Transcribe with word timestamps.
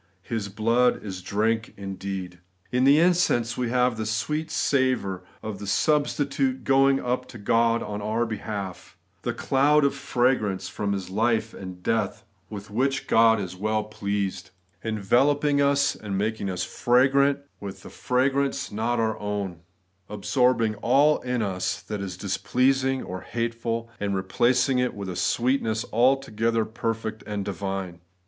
'His 0.33 0.49
blood 0.49 1.03
is 1.03 1.21
drink 1.21 1.75
indeed.' 1.77 2.39
In 2.71 2.85
the 2.85 2.97
incense 2.97 3.55
we 3.55 3.69
have 3.69 3.97
the' 3.97 4.05
sweet 4.23 4.49
savour' 4.49 5.21
of 5.43 5.59
the 5.59 5.67
substitute 5.67 6.63
going 6.63 6.99
up 6.99 7.27
to 7.27 7.37
God 7.37 7.83
in 7.83 8.01
our 8.01 8.25
behalf; 8.25 8.97
the 9.21 9.31
cloud 9.31 9.85
of 9.85 9.93
fragrance 9.93 10.67
from 10.67 10.93
His 10.93 11.11
life 11.11 11.53
and 11.53 11.83
death 11.83 12.25
with 12.49 12.71
which 12.71 13.05
God 13.05 13.37
Ood!8 13.37 13.41
Becogntiion 13.41 13.43
of 13.43 13.45
Svhstitution. 13.45 13.59
21 13.59 13.59
is 13.59 13.61
well 13.61 13.83
pleased, 13.83 14.49
enveloping 14.83 15.57
tub 15.59 15.77
and 16.01 16.17
making 16.17 16.49
us 16.49 16.63
fragrant 16.63 17.39
with 17.59 17.85
a 17.85 17.89
fragrance 17.91 18.71
not 18.71 18.99
our 18.99 19.19
own; 19.19 19.59
absorbing 20.09 20.73
all 20.77 21.19
in 21.19 21.43
us 21.43 21.79
that 21.79 22.01
is 22.01 22.17
displeasing 22.17 23.03
or 23.03 23.21
hateful, 23.21 23.87
and 23.99 24.15
replacing 24.15 24.79
it 24.79 24.95
with 24.95 25.09
a 25.09 25.15
sweetness 25.15 25.85
altogether 25.93 26.65
perfect 26.65 27.23
and 27.27 27.45
divine. 27.45 27.99